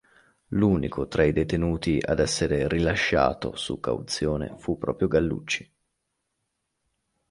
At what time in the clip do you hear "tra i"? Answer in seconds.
1.07-1.31